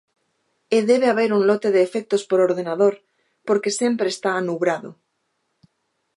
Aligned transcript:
E 0.75 0.77
debe 0.91 1.07
haber 1.11 1.29
un 1.37 1.41
lote 1.49 1.69
de 1.75 1.81
efectos 1.87 2.21
por 2.29 2.39
ordenador 2.47 2.93
porque 3.47 3.77
sempre 3.81 4.07
está 4.15 4.31
anubrado. 4.35 4.89